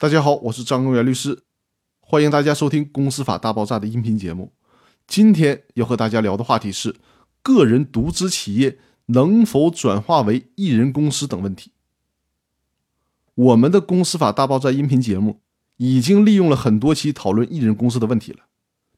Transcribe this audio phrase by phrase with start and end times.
[0.00, 1.42] 大家好，我是张公元律师，
[1.98, 4.52] 欢迎大家收听《公司法大爆炸》的音频节目。
[5.08, 6.94] 今天要和大家聊的话题是
[7.42, 11.72] 个人独资企业能否转化为一人公司等问题。
[13.34, 15.40] 我们的《公司法大爆炸》音频节目
[15.78, 18.44] 已经利用了很多期讨论一人公司的问题了。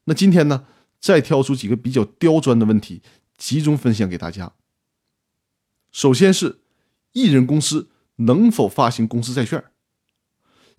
[0.03, 0.67] 那今天呢，
[0.99, 3.01] 再挑出几个比较刁钻的问题，
[3.39, 4.53] 集中分享给大家。
[5.91, 6.59] 首先是
[7.13, 9.63] 一人公司能否发行公司债券？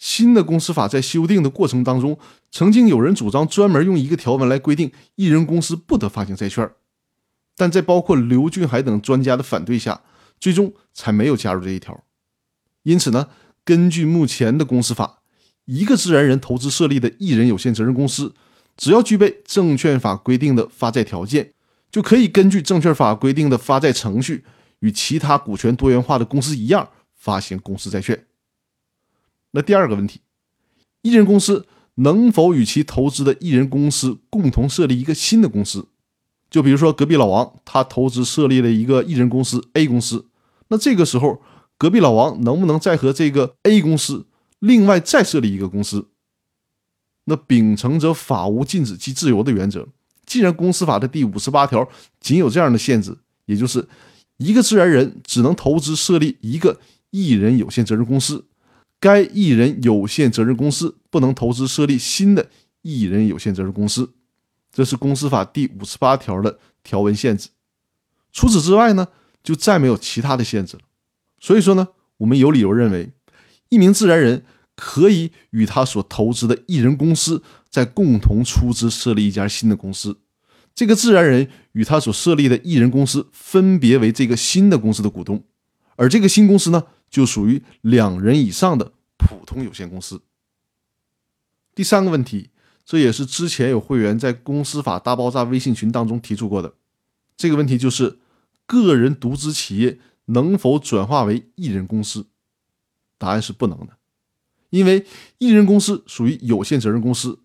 [0.02, 2.18] 新的公司法在修订的过程当中，
[2.50, 6.68] 曾经有人主张专门用一个条文来规定一人公司不得发行债券，
[7.56, 10.02] 但在包括刘俊海等专家的反对下，
[10.40, 12.02] 最终才没有加入这一条。
[12.82, 13.29] 因此呢，
[13.64, 15.20] 根据目前的公司法，
[15.66, 18.34] 一个自然人投资设立的一人有限责任公司，
[18.76, 21.52] 只要具备证券法规定的发债条件，
[21.93, 24.44] 就可以根据证券法规定的发债程序。
[24.80, 28.26] 与其他股权多元化的公司一样发行公司债券。
[29.52, 30.20] 那第二个问题，
[31.02, 35.86] 一人公司能否与其投资的一人公司共同设立一个新的公司？
[36.50, 40.27] 就比如说隔壁老王，他投资设立了一个一人公司 A 公司，
[40.68, 41.40] 那这个时候
[41.78, 44.27] 隔壁老王能不能再和这个 A 公司
[44.58, 46.08] 另外再设立一个公司？
[47.24, 49.88] 那秉承着法无禁止即自由的原则，
[50.27, 51.88] 既然公司法的第五十八条
[52.20, 53.88] 仅有这样的限制，也就是。
[54.38, 58.44] 一个自然人只能投资设立一个一人有限责任公司，
[59.03, 62.48] 该一人有限责任公司不能投资设立新的
[62.83, 64.12] 一人有限责任公司，
[64.70, 67.48] 这是公司法第五十八条的条文限制。
[68.30, 69.08] 除此之外呢，
[69.42, 70.84] 就再没有其他的限制了。
[71.41, 73.11] 所以说呢，我们有理由认为，
[73.70, 74.45] 一名自然人
[74.77, 80.20] 可以与他所投资的一人公司在共同出资设立一家新的公司。
[80.77, 85.42] 这个自然人与他所设立的艺人公司分别为这个新的公司的股东，
[85.97, 90.22] 而这个新公司呢，就属于两人以上的普通有限公司。
[91.74, 92.50] 第三个问题，
[92.84, 96.74] 这也是之前有会员在公司法大爆炸微信群当中提出过的，
[97.36, 98.18] 这个问题就是
[98.67, 102.27] 个人独资企业能否转化为艺人公司？
[103.18, 103.98] 答案是不能的，
[104.70, 105.06] 因为
[105.39, 107.39] 艺人公司属于有限责任公司。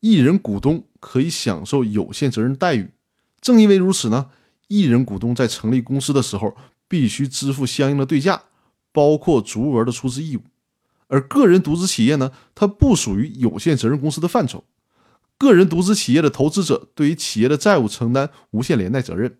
[0.00, 2.92] 一人股东可以享受有限责任待遇，
[3.40, 4.30] 正因为如此呢，
[4.68, 6.54] 一人股东在成立公司的时候
[6.86, 8.42] 必须支付相应的对价，
[8.94, 10.42] 包括足额的出资义务。
[11.08, 14.64] 而个人独资企业呢，它不属于有限责任公司的范畴，
[15.36, 19.36] 个人独资企业的投资者对于企业的债务承担无限连带责任，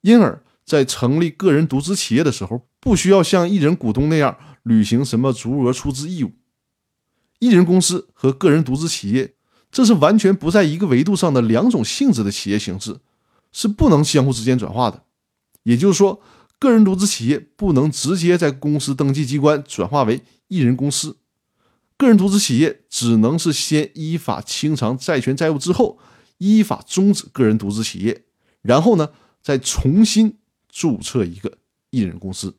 [0.00, 6.32] 因而，在成立个人独资企业的时候，不需要像一人股东那样履行什么足额出资义务。
[7.38, 9.34] 一人公司和个人独资企业。
[9.70, 13.00] 这是完全不在一个维度上的两种性质的企业形式，
[13.50, 15.02] 是不能相互之间转化的。
[15.64, 16.20] 也就是说，
[16.58, 21.18] 个人独资企业不能直接在公司登记机关转化为一人公司，
[21.98, 25.98] 个人独资企业只能是先依法清偿债权债务之后，
[26.38, 28.24] 依法终止个人独资企业，
[28.62, 29.10] 然后呢
[29.42, 30.38] 再重新
[30.68, 31.58] 注册一个
[31.90, 32.56] 一人公司。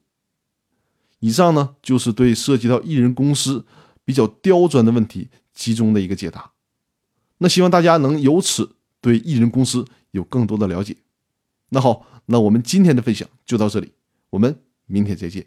[1.19, 3.66] 以上呢就是对涉及到一人公司
[4.03, 6.51] 比较刁钻的问题集中的一个解答。
[7.39, 10.97] 那希望大家能由此对艺人公司有更多的了解。
[11.75, 13.91] 那好，那我们今天的分享就到这里，
[14.30, 15.46] 我们明天再见。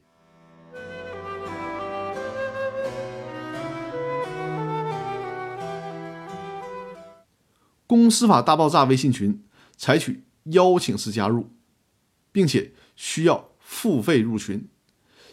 [7.87, 9.43] 公司法大爆炸微信群
[9.79, 11.49] 采取邀请式加入，
[12.31, 14.69] 并且需要付费入群。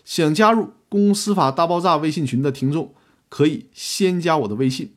[0.06, 2.96] 想加入公司法大爆炸微信群的听众，
[3.28, 4.96] 可以先加我的微信，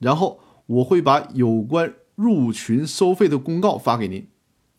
[0.00, 0.40] 然后。
[0.66, 4.26] 我会把有关入群收费的公告发给您，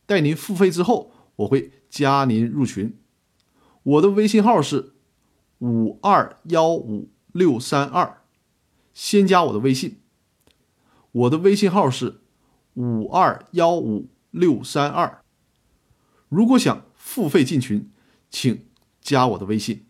[0.08, 2.98] 待您付费之后，我会加您入群。
[3.84, 4.94] 我的微信号是
[5.60, 8.22] 五二幺五六三二，
[8.94, 10.00] 先加我的微信。
[11.12, 12.22] 我的微信号是
[12.76, 15.22] 五二幺五六三二。
[16.30, 17.92] 如果想付费进群，
[18.30, 18.66] 请
[19.02, 19.87] 加我的微信。